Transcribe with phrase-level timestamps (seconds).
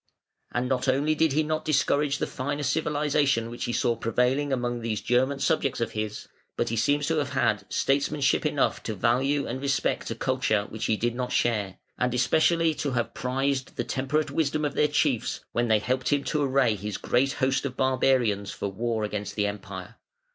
[0.51, 4.81] And not only did he not discourage the finer civilisation which he saw prevailing among
[4.81, 6.27] these German subjects of his,
[6.57, 10.85] but he seems to have had statesmanship enough to value and respect a culture which
[10.85, 15.41] he did not share, and especially to have prized the temperate wisdom of their chiefs,
[15.51, 19.45] when they helped him to array his great host of barbarians for war against the
[19.45, 19.97] Empire.